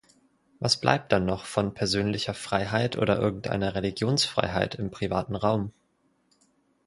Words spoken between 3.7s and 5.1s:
Religionsfreiheit im